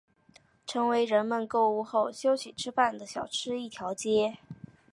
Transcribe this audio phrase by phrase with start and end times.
[0.65, 4.39] 成为人们购物后休息吃饭的小吃一条街。